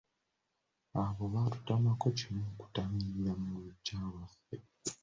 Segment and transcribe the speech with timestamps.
[1.03, 4.55] Abo baatutamako kimu kutamiirira mu luggya lwaffe.